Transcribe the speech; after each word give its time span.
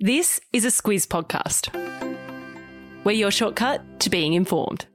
This 0.00 0.40
is 0.52 0.64
a 0.64 0.68
Squiz 0.68 1.08
podcast. 1.08 1.74
We're 3.02 3.10
your 3.10 3.32
shortcut 3.32 3.98
to 3.98 4.08
being 4.08 4.34
informed. 4.34 4.86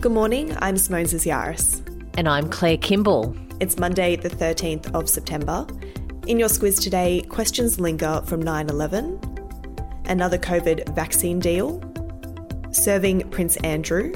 Good 0.00 0.12
morning, 0.12 0.56
I'm 0.60 0.76
Simone 0.76 1.06
Yaris. 1.06 1.82
And 2.16 2.28
I'm 2.28 2.48
Claire 2.48 2.76
Kimball. 2.76 3.36
It's 3.58 3.80
Monday, 3.80 4.14
the 4.14 4.30
13th 4.30 4.94
of 4.94 5.08
September. 5.08 5.66
In 6.28 6.38
your 6.38 6.48
Squiz 6.48 6.80
today, 6.80 7.22
questions 7.22 7.80
linger 7.80 8.22
from 8.26 8.40
9 8.40 8.68
11, 8.68 9.20
another 10.04 10.38
COVID 10.38 10.94
vaccine 10.94 11.40
deal, 11.40 11.82
serving 12.70 13.28
Prince 13.30 13.56
Andrew, 13.64 14.12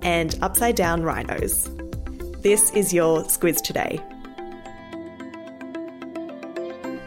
and 0.00 0.38
upside 0.40 0.74
down 0.74 1.02
rhinos. 1.02 1.68
This 2.40 2.70
is 2.70 2.94
your 2.94 3.24
Squiz 3.24 3.60
today. 3.60 4.00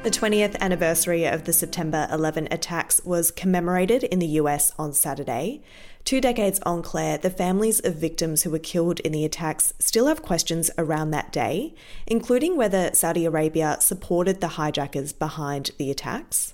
The 0.03 0.11
20th 0.11 0.59
anniversary 0.59 1.23
of 1.23 1.45
the 1.45 1.53
September 1.53 2.09
11 2.11 2.49
attacks 2.51 2.99
was 3.05 3.31
commemorated 3.31 4.03
in 4.03 4.19
the 4.19 4.27
US 4.41 4.73
on 4.77 4.91
Saturday. 4.91 5.61
Two 6.03 6.19
decades 6.19 6.59
on, 6.65 6.81
Claire, 6.81 7.17
the 7.17 7.29
families 7.29 7.79
of 7.79 7.95
victims 7.95 8.43
who 8.43 8.49
were 8.49 8.59
killed 8.59 8.99
in 8.99 9.13
the 9.13 9.23
attacks 9.23 9.73
still 9.79 10.07
have 10.07 10.21
questions 10.21 10.69
around 10.77 11.11
that 11.11 11.31
day, 11.31 11.73
including 12.05 12.57
whether 12.57 12.93
Saudi 12.93 13.23
Arabia 13.23 13.77
supported 13.79 14.41
the 14.41 14.59
hijackers 14.59 15.13
behind 15.13 15.71
the 15.77 15.89
attacks. 15.89 16.53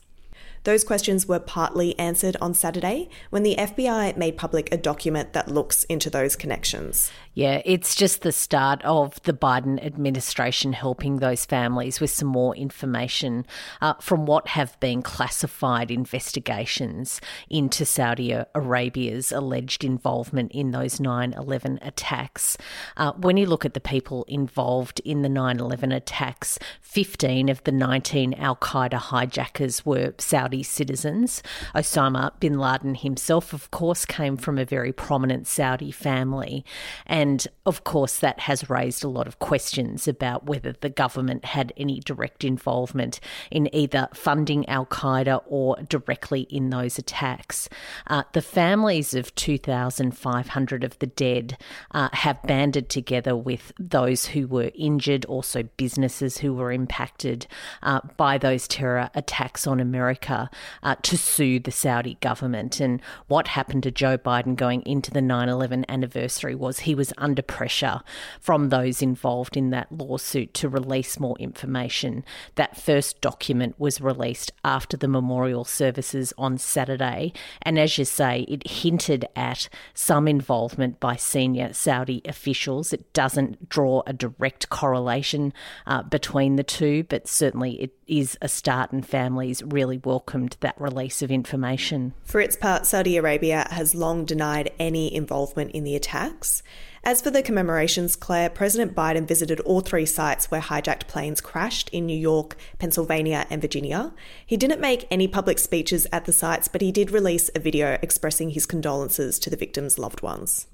Those 0.64 0.84
questions 0.84 1.28
were 1.28 1.40
partly 1.40 1.98
answered 1.98 2.38
on 2.40 2.54
Saturday 2.54 3.10
when 3.32 3.42
the 3.42 3.56
FBI 3.58 4.16
made 4.16 4.38
public 4.38 4.72
a 4.72 4.78
document 4.78 5.34
that 5.34 5.48
looks 5.48 5.86
into 5.86 6.12
those 6.12 6.36
connections. 6.36 7.12
Yeah, 7.40 7.62
it's 7.64 7.96
just 7.96 8.22
the 8.22 8.34
start 8.34 8.84
of 8.84 9.24
the 9.24 9.32
Biden 9.32 9.82
administration 9.82 10.74
helping 10.74 11.20
those 11.20 11.46
families 11.46 12.02
with 12.02 12.10
some 12.10 12.28
more 12.28 12.54
information 12.54 13.46
uh, 13.80 13.94
from 14.02 14.26
what 14.26 14.50
have 14.50 14.78
been 14.82 15.02
classified 15.02 15.90
investigations 15.90 17.22
into 17.50 17.86
Saudi 17.86 18.34
Arabia's 18.54 19.32
alleged 19.32 19.86
involvement 19.86 20.52
in 20.52 20.72
those 20.72 21.00
9 21.00 21.32
11 21.32 21.80
attacks. 21.82 22.58
Uh, 22.98 23.14
when 23.14 23.38
you 23.38 23.46
look 23.46 23.64
at 23.64 23.74
the 23.74 23.80
people 23.80 24.26
involved 24.28 25.00
in 25.06 25.22
the 25.22 25.30
9 25.30 25.62
11 25.62 25.94
attacks, 25.94 26.60
15 26.82 27.48
of 27.48 27.64
the 27.64 27.72
19 27.72 28.34
Al 28.34 28.58
Qaeda 28.58 28.96
hijackers 28.96 29.86
were 29.86 30.14
Saudi 30.18 30.62
citizens. 30.62 31.42
Osama 31.74 32.38
bin 32.42 32.60
Laden 32.60 32.96
himself, 32.96 33.54
of 33.54 33.72
course, 33.72 34.04
came 34.04 34.36
from 34.36 34.58
a 34.58 34.66
very 34.66 34.92
prominent 34.92 35.48
Saudi 35.48 35.92
family. 35.92 36.66
And 37.06 37.29
and 37.30 37.48
of 37.68 37.84
course, 37.84 38.18
that 38.18 38.40
has 38.40 38.72
raised 38.72 39.04
a 39.04 39.08
lot 39.08 39.28
of 39.28 39.38
questions 39.38 40.08
about 40.08 40.48
whether 40.48 40.74
the 40.74 40.90
government 40.90 41.46
had 41.46 41.72
any 41.78 42.00
direct 42.00 42.44
involvement 42.44 43.20
in 43.52 43.70
either 43.76 44.10
funding 44.16 44.68
Al 44.68 44.88
Qaeda 44.88 45.44
or 45.46 45.78
directly 45.88 46.48
in 46.50 46.72
those 46.72 46.98
attacks. 46.98 47.70
Uh, 48.08 48.24
the 48.34 48.42
families 48.42 49.14
of 49.14 49.36
2,500 49.36 50.84
of 50.84 50.98
the 50.98 51.06
dead 51.06 51.60
uh, 51.92 52.10
have 52.14 52.42
banded 52.42 52.90
together 52.90 53.36
with 53.36 53.72
those 53.78 54.26
who 54.26 54.48
were 54.48 54.72
injured, 54.74 55.24
also 55.26 55.62
businesses 55.78 56.40
who 56.40 56.56
were 56.56 56.72
impacted 56.72 57.46
uh, 57.84 58.00
by 58.18 58.40
those 58.40 58.68
terror 58.68 59.12
attacks 59.14 59.68
on 59.68 59.80
America, 59.80 60.50
uh, 60.82 60.96
to 61.04 61.16
sue 61.16 61.60
the 61.60 61.72
Saudi 61.72 62.18
government. 62.22 62.80
And 62.80 63.00
what 63.28 63.50
happened 63.50 63.84
to 63.84 63.92
Joe 63.92 64.18
Biden 64.18 64.56
going 64.56 64.82
into 64.88 65.12
the 65.12 65.22
9 65.22 65.48
11 65.48 65.86
anniversary 65.88 66.56
was 66.56 66.80
he 66.80 66.96
was 66.96 67.09
under 67.18 67.42
pressure 67.42 68.02
from 68.40 68.70
those 68.70 69.02
involved 69.02 69.58
in 69.58 69.70
that 69.72 69.92
lawsuit 69.92 70.54
to 70.56 70.70
release 70.70 71.20
more 71.20 71.38
information. 71.40 72.24
That 72.56 72.78
first 72.78 73.22
document 73.22 73.76
was 73.80 74.02
released 74.02 74.52
after 74.64 74.98
the 74.98 75.08
memorial 75.08 75.66
services 75.66 76.34
on 76.38 76.58
Saturday. 76.58 77.34
And 77.62 77.80
as 77.80 77.98
you 77.98 78.06
say, 78.06 78.42
it 78.48 78.68
hinted 78.68 79.26
at 79.36 79.70
some 79.94 80.28
involvement 80.28 81.00
by 81.00 81.16
senior 81.16 81.74
Saudi 81.74 82.22
officials. 82.26 82.94
It 82.94 83.14
doesn't 83.14 83.70
draw 83.70 84.04
a 84.06 84.14
direct 84.14 84.70
correlation 84.70 85.54
uh, 85.86 86.04
between 86.04 86.56
the 86.56 86.64
two, 86.64 87.04
but 87.04 87.28
certainly 87.28 87.82
it 87.82 87.92
is 88.10 88.38
a 88.42 88.50
start, 88.50 88.92
and 88.92 89.06
families 89.06 89.64
really 89.64 90.02
welcomed 90.04 90.58
that 90.60 90.80
release 90.82 91.22
of 91.22 91.32
information. 91.32 92.14
For 92.26 92.42
its 92.42 92.56
part, 92.56 92.86
Saudi 92.86 93.16
Arabia 93.16 93.68
has 93.72 93.96
long 93.96 94.26
denied 94.26 94.72
any 94.80 95.14
involvement 95.14 95.72
in 95.72 95.84
the 95.84 95.96
attacks. 95.96 96.64
As 97.04 97.22
for 97.22 97.32
the 97.32 97.42
commemorations, 97.42 98.16
Claire, 98.16 98.50
President 98.50 98.94
Biden 98.94 99.28
visited 99.28 99.62
all 99.62 99.80
three 99.80 100.06
sites 100.06 100.52
where 100.52 100.60
hijacked 100.60 101.08
planes 101.08 101.40
crashed 101.40 101.90
in 101.90 102.06
New 102.06 102.18
York, 102.18 102.58
Pennsylvania, 102.78 103.46
and 103.50 103.62
Virginia. 103.62 104.12
He 104.46 104.58
didn't 104.58 104.82
make 104.82 105.08
any 105.10 105.28
public 105.28 105.60
speeches 105.60 106.08
at 106.12 106.26
the 106.26 106.34
sites, 106.34 106.68
but 106.68 106.82
he 106.82 106.92
did 106.92 107.12
release 107.12 107.50
a 107.56 107.60
video 107.60 107.98
expressing 108.02 108.50
his 108.50 108.66
condolences 108.66 109.40
to 109.40 109.50
the 109.50 109.56
victims' 109.56 109.98
loved 109.98 110.22
ones. 110.22 110.68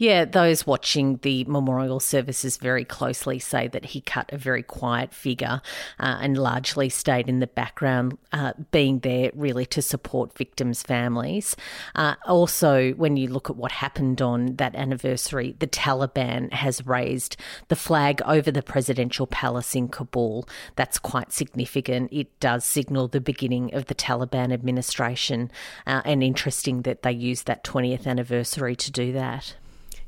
Yeah, 0.00 0.24
those 0.24 0.66
watching 0.66 1.18
the 1.18 1.44
memorial 1.44 2.00
services 2.00 2.56
very 2.56 2.86
closely 2.86 3.38
say 3.38 3.68
that 3.68 3.84
he 3.84 4.00
cut 4.00 4.30
a 4.32 4.38
very 4.38 4.62
quiet 4.62 5.12
figure 5.12 5.60
uh, 5.98 6.18
and 6.20 6.38
largely 6.38 6.88
stayed 6.88 7.28
in 7.28 7.40
the 7.40 7.46
background, 7.46 8.16
uh, 8.32 8.54
being 8.70 9.00
there 9.00 9.30
really 9.34 9.66
to 9.66 9.82
support 9.82 10.36
victims' 10.36 10.82
families. 10.82 11.54
Uh, 11.94 12.14
also, 12.26 12.92
when 12.92 13.18
you 13.18 13.28
look 13.28 13.50
at 13.50 13.56
what 13.56 13.72
happened 13.72 14.22
on 14.22 14.56
that 14.56 14.74
anniversary, 14.74 15.54
the 15.58 15.66
Taliban 15.66 16.50
has 16.52 16.86
raised 16.86 17.36
the 17.68 17.76
flag 17.76 18.22
over 18.24 18.50
the 18.50 18.62
presidential 18.62 19.26
palace 19.26 19.74
in 19.74 19.88
Kabul. 19.88 20.48
That's 20.76 20.98
quite 20.98 21.32
significant. 21.32 22.10
It 22.10 22.40
does 22.40 22.64
signal 22.64 23.08
the 23.08 23.20
beginning 23.20 23.74
of 23.74 23.86
the 23.86 23.94
Taliban 23.94 24.52
administration, 24.52 25.50
uh, 25.86 26.00
and 26.04 26.22
interesting 26.22 26.82
that 26.82 27.02
they 27.02 27.12
used 27.12 27.46
that 27.46 27.64
20th 27.64 28.06
anniversary 28.06 28.74
to 28.76 28.90
do 28.90 29.12
that. 29.12 29.56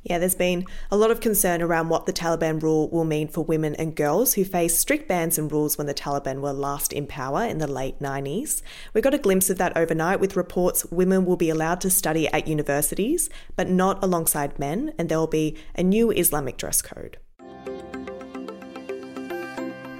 Yeah, 0.03 0.19
there's 0.19 0.35
been 0.35 0.65
a 0.91 0.97
lot 0.97 1.11
of 1.11 1.21
concern 1.21 1.61
around 1.61 1.87
what 1.87 2.05
the 2.05 2.11
Taliban 2.11 2.61
rule 2.61 2.89
will 2.89 3.05
mean 3.05 3.29
for 3.29 3.41
women 3.41 3.73
and 3.75 3.95
girls 3.95 4.33
who 4.33 4.43
faced 4.43 4.79
strict 4.79 5.07
bans 5.07 5.37
and 5.37 5.49
rules 5.49 5.77
when 5.77 5.87
the 5.87 5.93
Taliban 5.93 6.41
were 6.41 6.51
last 6.51 6.91
in 6.91 7.07
power 7.07 7.45
in 7.45 7.59
the 7.59 7.67
late 7.67 7.99
90s. 7.99 8.61
We 8.93 8.99
got 8.99 9.13
a 9.13 9.17
glimpse 9.17 9.49
of 9.49 9.57
that 9.59 9.77
overnight 9.77 10.19
with 10.19 10.35
reports 10.35 10.85
women 10.91 11.23
will 11.23 11.37
be 11.37 11.49
allowed 11.49 11.79
to 11.81 11.89
study 11.89 12.27
at 12.27 12.49
universities, 12.49 13.29
but 13.55 13.69
not 13.69 14.03
alongside 14.03 14.59
men, 14.59 14.93
and 14.97 15.07
there 15.07 15.19
will 15.19 15.27
be 15.27 15.55
a 15.75 15.83
new 15.83 16.11
Islamic 16.11 16.57
dress 16.57 16.81
code. 16.81 17.17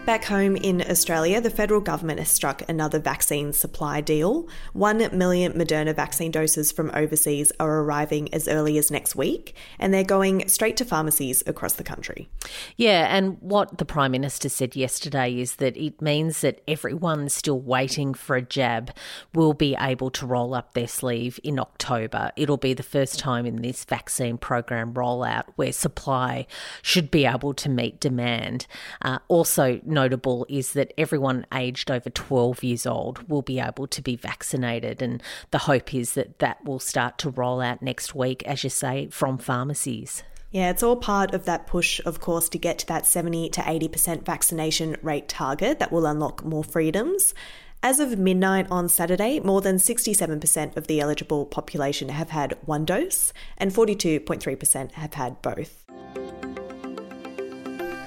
Back 0.06 0.25
home 0.25 0.58
in 0.58 0.81
Australia, 0.81 1.40
the 1.40 1.50
federal 1.50 1.80
government 1.80 2.19
has 2.19 2.28
struck 2.28 2.62
another 2.68 3.00
vaccine 3.00 3.53
supply 3.53 4.02
deal. 4.02 4.50
One 4.74 4.97
million 5.18 5.53
Moderna 5.53 5.96
vaccine 5.96 6.30
doses 6.30 6.74
from 6.74 6.91
overseas 6.94 7.53
are 7.58 7.80
arriving 7.80 8.34
as 8.34 8.50
early 8.50 8.78
as 8.78 8.92
next 8.92 9.16
week, 9.16 9.56
and 9.80 9.94
they're 9.94 10.03
going 10.03 10.50
straight 10.50 10.75
to 10.78 10.86
pharmacies 10.86 11.42
across 11.47 11.75
the 11.75 11.86
country. 11.86 12.28
Yeah, 12.75 13.16
and 13.16 13.38
what 13.40 13.78
the 13.78 13.86
Prime 13.86 14.12
Minister 14.12 14.50
said 14.50 14.75
yesterday 14.75 15.40
is 15.40 15.56
that 15.56 15.78
it 15.78 16.02
means 16.02 16.42
that 16.42 16.62
everyone 16.68 17.30
still 17.30 17.62
waiting 17.62 18.13
for 18.13 18.36
a 18.36 18.42
jab 18.42 18.92
will 19.34 19.53
be 19.53 19.74
able 19.80 20.09
to 20.12 20.25
roll 20.25 20.53
up 20.53 20.74
their 20.74 20.90
sleeve 20.90 21.40
in 21.46 21.58
October. 21.58 22.34
It'll 22.36 22.58
be 22.58 22.74
the 22.74 22.84
first 22.84 23.19
time 23.19 23.46
in 23.46 23.62
this 23.62 23.86
vaccine 23.86 24.38
program 24.38 24.94
rollout 24.94 25.46
where 25.56 25.72
supply 25.72 26.46
should 26.81 27.09
be 27.09 27.25
able 27.25 27.53
to 27.53 27.69
meet 27.69 28.02
demand. 28.02 28.68
Uh, 29.02 29.19
also, 29.30 29.80
notable 29.94 30.46
is 30.50 30.74
that 30.74 30.94
everyone 30.98 31.46
aged 31.54 31.90
over 31.90 32.09
12 32.09 32.64
years 32.64 32.86
old 32.86 33.28
will 33.30 33.42
be 33.42 33.59
able 33.59 33.88
to 33.88 34.02
be 34.02 34.16
vaccinated. 34.16 35.02
And 35.02 35.22
the 35.52 35.59
hope 35.59 35.94
is 35.94 36.14
that 36.14 36.40
that 36.40 36.64
will 36.66 36.80
start 36.80 37.18
to 37.20 37.30
roll 37.30 37.62
out 37.62 37.81
next 37.81 38.16
week, 38.16 38.44
as 38.44 38.64
you 38.64 38.70
say, 38.70 39.08
from 39.08 39.38
pharmacies. 39.38 40.24
Yeah, 40.52 40.70
it's 40.70 40.84
all 40.84 40.96
part 40.96 41.34
of 41.34 41.46
that 41.46 41.66
push, 41.66 42.00
of 42.06 42.20
course, 42.20 42.48
to 42.50 42.59
get 42.59 42.78
to 42.80 42.88
that 42.88 43.08
70 43.08 43.50
to 43.50 43.62
80% 43.62 44.24
vaccination 44.24 44.98
rate 45.02 45.28
target 45.28 45.80
that 45.80 45.92
will 45.92 46.06
unlock 46.06 46.46
more 46.46 46.64
freedoms. 46.64 47.34
As 47.81 48.00
of 48.00 48.18
midnight 48.18 48.68
on 48.69 48.88
Saturday, 48.88 49.39
more 49.39 49.62
than 49.62 49.75
67% 49.75 50.78
of 50.78 50.88
the 50.88 51.01
eligible 51.01 51.46
population 51.46 52.10
have 52.10 52.30
had 52.30 52.57
one 52.66 52.86
dose, 52.86 53.34
and 53.57 53.72
42.3% 53.72 54.92
have 54.92 55.16
had 55.16 55.42
both. 55.42 55.84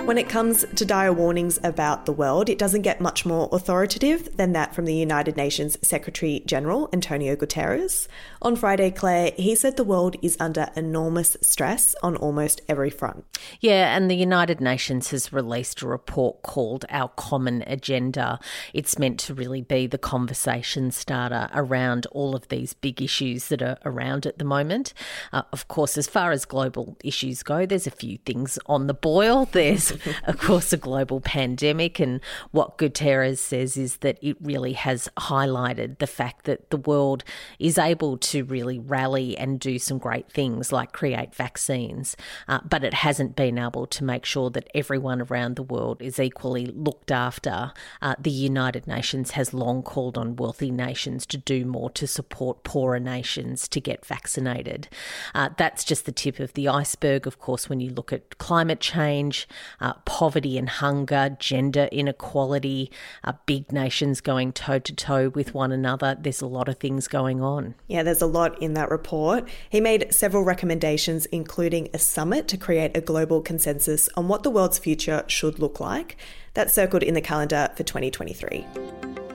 When 0.07 0.19
it 0.19 0.29
comes 0.29 0.65
to 0.77 0.85
dire 0.85 1.13
warnings 1.13 1.59
about 1.65 2.07
the 2.07 2.13
world, 2.13 2.49
it 2.49 2.61
doesn't 2.61 2.83
get 2.83 3.01
much 3.01 3.27
more 3.27 3.49
authoritative 3.51 4.37
than 4.37 4.53
that 4.53 4.73
from 4.73 4.85
the 4.85 4.95
United 4.95 5.37
Nations 5.37 5.77
Secretary 5.83 6.45
General, 6.47 6.89
Antonio 6.93 7.35
Guterres. 7.35 8.07
On 8.41 8.55
Friday, 8.55 8.93
Claire, 8.93 9.33
he 9.37 9.57
said 9.57 9.77
the 9.77 9.83
world 9.83 10.15
is 10.23 10.37
under 10.39 10.71
enormous 10.77 11.37
stress 11.43 11.97
on 12.05 12.15
almost 12.15 12.61
every 12.69 12.89
front. 12.89 13.25
Yeah, 13.61 13.97
and 13.97 14.09
the 14.09 14.15
United 14.15 14.61
Nations 14.61 15.11
has 15.11 15.33
released 15.33 15.83
a 15.83 15.89
report 15.89 16.43
called 16.43 16.85
Our 16.89 17.09
Common 17.17 17.65
Agenda. 17.67 18.39
It's 18.73 19.01
meant 19.01 19.19
to 19.21 19.35
really 19.35 19.61
be 19.61 19.89
the 19.89 19.99
conversation 19.99 20.93
starter 20.93 21.49
around 21.53 22.07
all 22.13 22.37
of 22.37 22.47
these 22.47 22.75
big 22.75 23.03
issues 23.03 23.49
that 23.49 23.61
are 23.61 23.79
around 23.85 24.25
at 24.25 24.39
the 24.39 24.45
moment. 24.45 24.95
Uh, 25.33 25.43
of 25.53 25.67
course, 25.67 25.99
as 25.99 26.07
far 26.07 26.31
as 26.31 26.45
global 26.45 26.97
issues 27.03 27.43
go, 27.43 27.67
there's 27.67 27.89
a 27.89 27.91
few 27.91 28.19
things 28.19 28.57
on 28.67 28.87
the 28.87 28.95
boil. 28.95 29.49
There's 29.57 29.96
of 30.25 30.39
course, 30.39 30.73
a 30.73 30.77
global 30.77 31.21
pandemic. 31.21 32.01
And 32.01 32.21
what 32.51 32.79
Guterres 32.79 33.39
says 33.39 33.77
is 33.77 33.99
that 33.99 34.19
it 34.23 34.37
really 34.41 34.75
has 34.75 35.09
highlighted 35.17 35.99
the 35.99 36.07
fact 36.07 36.45
that 36.45 36.71
the 36.71 36.77
world 36.77 37.25
is 37.59 37.79
able 37.79 38.17
to 38.19 38.45
really 38.45 38.79
rally 38.79 39.37
and 39.37 39.61
do 39.61 39.79
some 39.79 39.99
great 39.99 40.31
things 40.31 40.73
like 40.73 40.93
create 40.93 41.35
vaccines, 41.35 42.17
uh, 42.49 42.61
but 42.69 42.85
it 42.85 42.95
hasn't 42.95 43.37
been 43.37 43.59
able 43.59 43.87
to 43.87 44.05
make 44.05 44.25
sure 44.25 44.51
that 44.51 44.69
everyone 44.75 45.23
around 45.23 45.57
the 45.57 45.63
world 45.63 46.01
is 46.01 46.19
equally 46.19 46.67
looked 46.67 47.11
after. 47.11 47.73
Uh, 48.03 48.15
the 48.19 48.31
United 48.31 48.87
Nations 48.87 49.33
has 49.33 49.55
long 49.55 49.83
called 49.83 50.19
on 50.19 50.37
wealthy 50.37 50.71
nations 50.71 51.27
to 51.27 51.37
do 51.37 51.65
more 51.65 51.91
to 51.91 52.07
support 52.07 52.65
poorer 52.65 53.01
nations 53.01 53.69
to 53.69 53.81
get 53.81 54.05
vaccinated. 54.05 54.89
Uh, 55.35 55.51
that's 55.57 55.85
just 55.85 56.07
the 56.07 56.13
tip 56.13 56.39
of 56.41 56.53
the 56.55 56.69
iceberg, 56.69 57.27
of 57.27 57.39
course, 57.39 57.69
when 57.69 57.81
you 57.81 57.91
look 57.91 58.13
at 58.13 58.39
climate 58.39 58.81
change, 58.81 59.49
uh, 59.87 59.93
poverty 60.05 60.59
and 60.59 60.69
hunger, 60.69 61.37
gender 61.39 61.89
inequality, 61.93 62.91
uh, 63.23 63.33
big 63.47 63.73
nations 63.73 64.21
going 64.21 64.53
toe 64.53 64.81
to 64.81 64.93
toe 64.93 65.29
with 65.29 65.55
one 65.55 65.71
another. 65.71 66.17
There's 66.19 66.41
a 66.41 66.47
lot 66.47 66.69
of 66.69 66.79
things 66.79 67.07
going 67.07 67.41
on. 67.41 67.77
Yeah, 67.87 68.03
there's 68.03 68.23
a 68.23 68.27
lot 68.27 68.61
in 68.61 68.75
that 68.75 68.91
report. 68.91 69.49
He 69.71 69.81
made 69.81 70.13
several 70.13 70.43
recommendations, 70.43 71.27
including 71.27 71.89
a 71.95 71.99
summit 71.99 72.49
to 72.49 72.57
create 72.57 72.97
a 72.97 73.01
global 73.01 73.41
consensus 73.41 74.09
on 74.17 74.27
what 74.27 74.43
the 74.43 74.51
world's 74.51 74.79
future 74.79 75.23
should 75.29 75.61
look 75.61 75.79
like. 75.79 76.17
That's 76.55 76.73
circled 76.73 77.05
in 77.05 77.15
the 77.15 77.21
calendar 77.21 77.71
for 77.77 77.85
2023. 77.85 79.26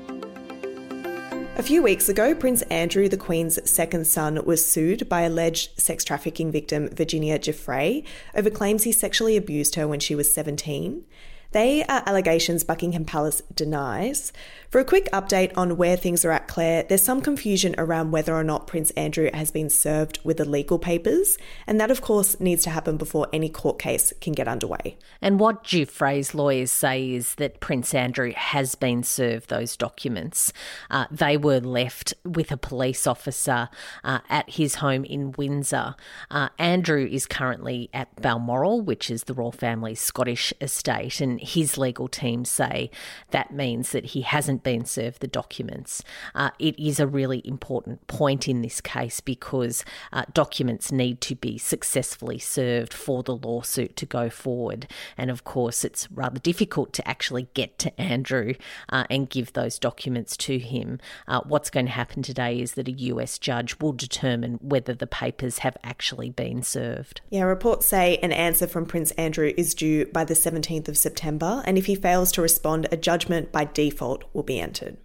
A 1.62 1.64
few 1.64 1.84
weeks 1.84 2.10
ago, 2.10 2.34
Prince 2.34 2.64
Andrew, 2.64 3.08
the 3.08 3.16
Queen's 3.16 3.60
second 3.70 4.08
son, 4.08 4.44
was 4.46 4.66
sued 4.66 5.08
by 5.08 5.22
alleged 5.22 5.80
sex 5.80 6.04
trafficking 6.04 6.52
victim 6.52 6.90
Virginia 6.90 7.38
Giuffre 7.38 8.04
over 8.34 8.50
claims 8.50 8.82
he 8.82 8.92
sexually 8.92 9.38
abused 9.38 9.76
her 9.76 9.88
when 9.88 10.00
she 10.00 10.16
was 10.16 10.34
17. 10.34 11.06
They 11.52 11.84
are 11.84 12.04
allegations 12.06 12.64
Buckingham 12.64 13.04
Palace 13.04 13.42
denies. 13.54 14.32
For 14.70 14.80
a 14.80 14.86
quick 14.86 15.10
update 15.12 15.52
on 15.58 15.76
where 15.76 15.98
things 15.98 16.24
are 16.24 16.32
at, 16.32 16.48
Claire, 16.48 16.84
there's 16.84 17.04
some 17.04 17.20
confusion 17.20 17.76
around 17.78 18.12
whether 18.12 18.34
or 18.34 18.44
not 18.44 18.68
Prince 18.68 18.92
Andrew 18.92 19.30
has 19.34 19.52
been 19.52 19.70
served 19.70 20.20
with 20.24 20.38
the 20.38 20.46
legal 20.46 20.80
papers, 20.80 21.38
and 21.68 21.78
that, 21.82 21.92
of 21.92 22.00
course, 22.00 22.40
needs 22.40 22.64
to 22.64 22.70
happen 22.70 22.96
before 22.96 23.28
any 23.34 23.50
court 23.50 23.80
case 23.80 24.14
can 24.22 24.32
get 24.32 24.48
underway. 24.48 24.98
And 25.22 25.42
what 25.42 25.66
Giuffre's 25.66 26.34
lawyers 26.34 26.72
say 26.72 27.12
is 27.12 27.36
that 27.36 27.60
Prince 27.60 27.94
Andrew 27.94 28.32
has 28.32 28.76
been 28.76 29.04
served 29.04 29.50
those 29.50 29.76
documents. 29.76 30.54
Uh, 30.90 31.08
they 31.12 31.36
were 31.36 31.60
left 31.60 32.14
with 32.24 32.50
a 32.54 32.58
police 32.58 33.06
officer 33.06 33.68
uh, 34.06 34.20
at 34.30 34.52
his 34.52 34.76
home 34.76 35.04
in 35.04 35.34
Windsor. 35.34 35.96
Uh, 36.30 36.48
Andrew 36.58 37.06
is 37.06 37.26
currently 37.26 37.90
at 37.94 38.22
Balmoral, 38.22 38.80
which 38.80 39.12
is 39.12 39.26
the 39.26 39.34
royal 39.34 39.52
family's 39.52 40.00
Scottish 40.00 40.54
estate, 40.62 41.20
and 41.20 41.41
his 41.42 41.78
legal 41.78 42.08
team 42.08 42.46
say 42.46 42.90
that 43.32 43.54
means 43.54 43.92
that 43.92 44.06
he 44.06 44.22
hasn't 44.22 44.64
been 44.64 44.86
served 44.86 45.22
the 45.22 45.28
documents. 45.28 46.04
Uh, 46.36 46.52
it 46.60 46.78
is 46.80 47.00
a 47.00 47.08
really 47.08 47.42
important 47.46 48.06
point 48.08 48.48
in 48.48 48.62
this 48.62 48.82
case 48.82 49.20
because 49.20 49.84
uh, 50.14 50.24
documents 50.34 50.92
need 50.92 51.22
to 51.22 51.36
be 51.36 51.58
successfully 51.58 52.40
served 52.40 52.94
for 52.94 53.24
the 53.24 53.36
lawsuit 53.36 53.96
to 53.96 54.06
go 54.06 54.30
forward. 54.30 54.88
And 55.18 55.30
of 55.30 55.44
course, 55.44 55.84
it's 55.84 56.12
rather 56.12 56.40
difficult 56.40 56.94
to 56.94 57.08
actually 57.08 57.48
get 57.54 57.78
to 57.80 58.02
Andrew 58.02 58.54
uh, 58.90 59.06
and 59.10 59.30
give 59.30 59.54
those 59.54 59.80
documents 59.80 60.38
to 60.38 60.60
him. 60.60 61.00
Uh, 61.28 61.42
what's 61.42 61.70
going 61.70 61.88
to 61.88 61.92
happen 61.92 62.22
today 62.24 62.60
is 62.60 62.74
that 62.74 62.88
a 62.88 62.92
US 62.92 63.38
judge 63.38 63.80
will 63.80 63.94
determine 63.94 64.60
whether 64.62 64.94
the 64.94 65.08
papers 65.08 65.60
have 65.60 65.78
actually 65.84 66.30
been 66.30 66.64
served. 66.64 67.22
Yeah, 67.30 67.44
reports 67.44 67.86
say 67.86 68.18
an 68.18 68.32
answer 68.32 68.68
from 68.68 68.86
Prince 68.86 69.12
Andrew 69.12 69.54
is 69.58 69.74
due 69.74 70.06
by 70.06 70.24
the 70.24 70.34
17th 70.34 70.88
of 70.88 70.98
September 70.98 71.31
September, 71.32 71.64
and 71.66 71.78
if 71.78 71.86
he 71.86 71.96
fails 71.96 72.32
to 72.34 72.42
respond, 72.42 72.88
a 72.92 72.98
judgment 72.98 73.52
by 73.52 73.64
default 73.64 74.26
will 74.34 74.44
be 74.44 74.60
entered. 74.60 74.98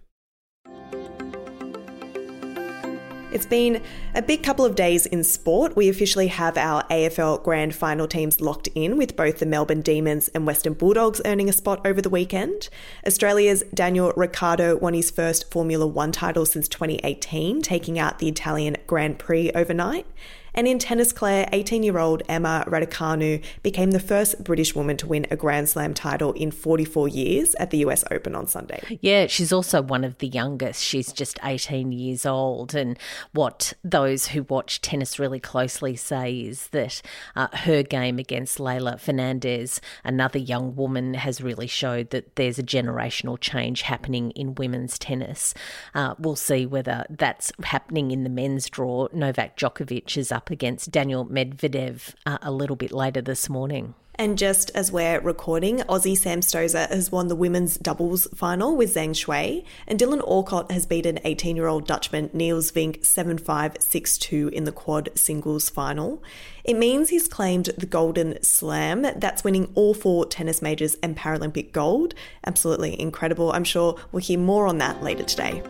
It's 3.29 3.45
been 3.45 3.81
a 4.15 4.21
big 4.21 4.41
couple 4.41 4.65
of 4.65 4.75
days 4.75 5.05
in 5.05 5.23
sport. 5.23 5.75
We 5.75 5.89
officially 5.89 6.27
have 6.27 6.57
our 6.57 6.83
AFL 6.83 7.43
Grand 7.43 7.75
Final 7.75 8.07
teams 8.07 8.41
locked 8.41 8.67
in, 8.73 8.97
with 8.97 9.15
both 9.15 9.39
the 9.39 9.45
Melbourne 9.45 9.81
Demons 9.81 10.29
and 10.29 10.45
Western 10.45 10.73
Bulldogs 10.73 11.21
earning 11.25 11.49
a 11.49 11.53
spot 11.53 11.85
over 11.85 12.01
the 12.01 12.09
weekend. 12.09 12.69
Australia's 13.05 13.63
Daniel 13.73 14.11
Ricciardo 14.15 14.77
won 14.77 14.93
his 14.93 15.11
first 15.11 15.51
Formula 15.51 15.85
One 15.85 16.11
title 16.11 16.45
since 16.45 16.67
2018, 16.67 17.61
taking 17.61 17.99
out 17.99 18.19
the 18.19 18.29
Italian 18.29 18.77
Grand 18.87 19.19
Prix 19.19 19.51
overnight. 19.51 20.07
And 20.57 20.67
in 20.67 20.79
tennis, 20.79 21.13
Claire, 21.13 21.47
18 21.53 21.83
year 21.83 21.99
old 21.99 22.23
Emma 22.27 22.65
Raducanu 22.65 23.43
became 23.61 23.91
the 23.91 23.99
first 23.99 24.43
British 24.43 24.73
woman 24.73 24.97
to 24.97 25.05
win 25.05 25.27
a 25.29 25.35
Grand 25.35 25.69
Slam 25.69 25.93
title 25.93 26.31
in 26.33 26.49
44 26.49 27.07
years 27.07 27.53
at 27.59 27.69
the 27.69 27.77
US 27.85 28.03
Open 28.09 28.33
on 28.33 28.47
Sunday. 28.47 28.81
Yeah, 28.99 29.27
she's 29.27 29.53
also 29.53 29.83
one 29.83 30.03
of 30.03 30.17
the 30.17 30.27
youngest. 30.27 30.83
She's 30.83 31.13
just 31.13 31.37
18 31.43 31.91
years 31.91 32.25
old. 32.25 32.73
And 32.73 32.97
what 33.33 33.73
those 33.83 34.29
who 34.29 34.47
watch 34.49 34.81
tennis 34.81 35.19
really 35.19 35.39
closely 35.39 35.95
say 35.95 36.39
is 36.39 36.69
that 36.69 37.03
uh, 37.35 37.49
her 37.53 37.83
game 37.83 38.17
against 38.17 38.57
Leylah 38.57 38.99
Fernandez, 38.99 39.79
another 40.03 40.39
young 40.39 40.75
woman, 40.75 41.13
has 41.13 41.39
really 41.39 41.67
showed 41.67 42.09
that 42.09 42.35
there's 42.35 42.57
a 42.57 42.63
generational 42.63 43.39
change 43.39 43.83
happening 43.83 44.31
in 44.31 44.55
women's 44.55 44.97
tennis. 44.97 45.53
Uh, 45.93 46.15
we'll 46.17 46.35
see 46.35 46.65
whether 46.65 47.05
that's 47.11 47.51
happening 47.61 48.09
in 48.09 48.23
the 48.23 48.29
men's 48.31 48.67
draw. 48.71 49.07
Novak 49.13 49.55
Djokovic 49.55 50.17
is 50.17 50.31
up 50.31 50.46
against 50.49 50.91
Daniel 50.91 51.25
Medvedev 51.25 52.13
uh, 52.25 52.37
a 52.41 52.51
little 52.51 52.75
bit 52.75 52.91
later 52.91 53.21
this 53.21 53.49
morning. 53.49 53.93
And 54.19 54.35
just 54.35 54.71
as 54.73 54.91
we're 54.91 55.19
recording, 55.19 55.77
Aussie 55.81 56.17
Sam 56.17 56.41
Stosur 56.41 56.89
has 56.89 57.11
won 57.11 57.27
the 57.27 57.35
women's 57.35 57.77
doubles 57.77 58.27
final 58.33 58.75
with 58.75 58.95
Zhang 58.95 59.11
Shuai, 59.11 59.63
and 59.85 59.99
Dylan 59.99 60.27
Alcott 60.27 60.71
has 60.71 60.87
beaten 60.87 61.19
18 61.23 61.55
year 61.55 61.67
old 61.67 61.85
Dutchman 61.85 62.31
Niels 62.33 62.71
Vink 62.71 63.05
7 63.05 63.37
5 63.37 63.77
6 63.79 64.17
2 64.17 64.47
in 64.47 64.63
the 64.63 64.71
quad 64.71 65.09
singles 65.13 65.69
final. 65.69 66.23
It 66.63 66.77
means 66.77 67.09
he's 67.09 67.27
claimed 67.27 67.65
the 67.77 67.85
Golden 67.85 68.41
Slam. 68.41 69.03
That's 69.03 69.43
winning 69.43 69.71
all 69.75 69.93
four 69.93 70.25
tennis 70.25 70.63
majors 70.63 70.97
and 71.03 71.15
Paralympic 71.15 71.71
gold. 71.71 72.15
Absolutely 72.43 72.99
incredible. 72.99 73.51
I'm 73.51 73.63
sure 73.63 73.99
we'll 74.11 74.23
hear 74.23 74.39
more 74.39 74.65
on 74.65 74.79
that 74.79 75.03
later 75.03 75.23
today. 75.23 75.61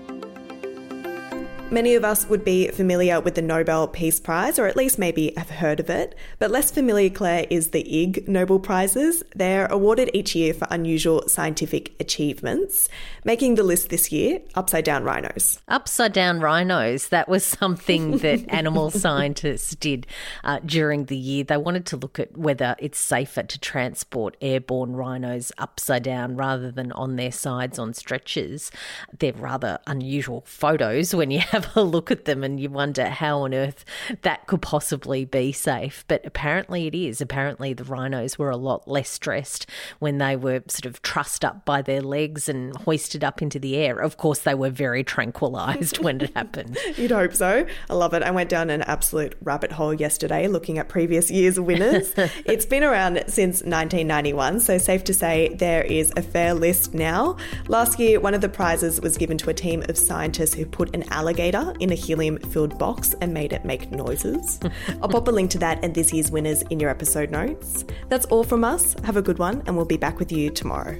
Many 1.70 1.96
of 1.96 2.06
us 2.06 2.30
would 2.30 2.46
be 2.46 2.70
familiar 2.70 3.20
with 3.20 3.36
the 3.36 3.42
Nobel 3.42 3.90
Peace 3.90 4.22
Prize, 4.22 4.58
or 4.58 4.68
at 4.68 4.78
least 4.78 4.98
maybe 4.98 5.34
have 5.36 5.50
heard 5.50 5.82
of 5.82 5.90
it, 5.90 6.16
but 6.40 6.50
less 6.50 6.72
familiar, 6.72 7.10
Claire, 7.10 7.46
is 7.50 7.72
the 7.72 8.04
Ig 8.04 8.26
Nobel 8.26 8.58
Prizes. 8.58 9.22
They're 9.36 9.66
awarded 9.66 10.10
each 10.14 10.34
year 10.34 10.54
for 10.54 10.66
unusual 10.72 11.28
scientific 11.28 11.94
achievements. 12.00 12.88
Making 13.26 13.56
the 13.56 13.64
list 13.64 13.90
this 13.90 14.14
year, 14.14 14.40
upside 14.56 14.86
down 14.86 15.04
rhinos. 15.04 15.60
Upside 15.68 16.14
down 16.14 16.40
rhinos, 16.40 17.10
that 17.10 17.28
was 17.28 17.44
something 17.44 18.20
that 18.20 18.46
animal 18.48 18.90
scientists 18.90 19.76
did 19.76 20.08
uh, 20.46 20.60
during 20.66 21.08
the 21.08 21.18
year. 21.18 21.44
They 21.44 21.58
wanted 21.58 21.86
to 21.88 21.98
look 21.98 22.18
at 22.18 22.38
whether 22.38 22.78
it's 22.80 22.98
safer 22.98 23.44
to 23.44 23.60
transport 23.60 24.38
airborne 24.40 24.96
rhinos 24.96 25.52
upside 25.58 26.04
down 26.04 26.38
rather 26.38 26.72
than 26.72 26.94
on 26.94 27.18
their 27.18 27.34
sides 27.34 27.78
on 27.78 27.94
stretchers. 27.94 28.72
They're 29.20 29.34
rather 29.34 29.80
unusual 29.86 30.46
photos 30.48 31.14
when 31.14 31.30
you 31.30 31.42
have 31.42 31.57
have 31.58 31.76
a 31.76 31.82
look 31.82 32.12
at 32.12 32.26
them 32.26 32.44
and 32.44 32.60
you 32.60 32.70
wonder 32.70 33.06
how 33.06 33.40
on 33.40 33.54
earth 33.54 33.84
that 34.22 34.46
could 34.48 34.62
possibly 34.62 35.26
be 35.26 35.52
safe. 35.52 36.06
But 36.08 36.26
apparently 36.26 36.88
it 36.88 36.96
is. 36.96 37.22
Apparently 37.22 37.74
the 37.74 37.84
rhinos 37.84 38.38
were 38.38 38.50
a 38.50 38.58
lot 38.58 38.88
less 38.88 39.10
stressed 39.10 39.68
when 40.00 40.20
they 40.20 40.36
were 40.36 40.62
sort 40.68 40.86
of 40.86 41.02
trussed 41.02 41.44
up 41.44 41.66
by 41.66 41.82
their 41.82 42.02
legs 42.02 42.48
and 42.48 42.76
hoisted 42.76 43.24
up 43.24 43.42
into 43.42 43.60
the 43.60 43.76
air. 43.76 44.00
Of 44.00 44.18
course, 44.18 44.40
they 44.40 44.54
were 44.54 44.70
very 44.70 45.04
tranquilized 45.04 45.98
when 46.04 46.22
it 46.22 46.36
happened. 46.36 46.78
You'd 46.96 47.12
hope 47.12 47.34
so. 47.34 47.66
I 47.90 47.94
love 47.94 48.14
it. 48.14 48.24
I 48.24 48.32
went 48.32 48.50
down 48.50 48.70
an 48.70 48.84
absolute 48.84 49.36
rabbit 49.42 49.72
hole 49.72 49.94
yesterday 49.94 50.48
looking 50.48 50.78
at 50.78 50.90
previous 50.90 51.32
year's 51.32 51.60
winners. 51.60 52.14
it's 52.46 52.66
been 52.66 52.84
around 52.84 53.24
since 53.28 53.64
1991, 53.64 54.60
so 54.60 54.78
safe 54.78 55.04
to 55.06 55.14
say 55.14 55.54
there 55.56 55.84
is 55.84 56.14
a 56.16 56.22
fair 56.22 56.54
list 56.54 56.94
now. 56.94 57.38
Last 57.68 58.00
year, 58.00 58.20
one 58.20 58.34
of 58.34 58.42
the 58.42 58.50
prizes 58.50 59.02
was 59.02 59.18
given 59.18 59.38
to 59.40 59.50
a 59.50 59.54
team 59.54 59.84
of 59.90 59.98
scientists 59.98 60.54
who 60.54 60.66
put 60.66 60.96
an 60.96 61.04
alligator 61.12 61.47
in 61.56 61.92
a 61.92 61.96
helium 61.96 62.38
filled 62.38 62.78
box 62.78 63.14
and 63.22 63.34
made 63.34 63.54
it 63.54 63.66
make 63.66 63.92
noises. 63.92 64.60
I'll 65.02 65.10
pop 65.10 65.28
a 65.28 65.32
link 65.32 65.52
to 65.52 65.58
that 65.60 65.84
and 65.84 65.94
this 65.94 66.14
year's 66.14 66.32
winners 66.32 66.62
in 66.64 66.80
your 66.80 66.90
episode 66.90 67.32
notes. 67.32 67.86
That's 68.10 68.26
all 68.26 68.44
from 68.44 68.64
us. 68.64 68.96
Have 69.04 69.18
a 69.18 69.22
good 69.22 69.40
one, 69.40 69.64
and 69.66 69.76
we'll 69.76 69.86
be 69.86 69.98
back 69.98 70.20
with 70.20 70.32
you 70.32 70.50
tomorrow. 70.50 71.00